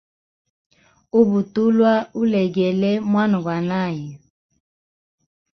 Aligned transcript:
Ubutulwa 1.19 1.93
ulegele 2.21 2.91
mwana 3.09 3.37
gwa 3.43 3.57
nayu. 3.69 4.13